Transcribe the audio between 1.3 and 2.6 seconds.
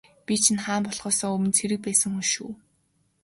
өмнө цэрэг байсан хүн шүү.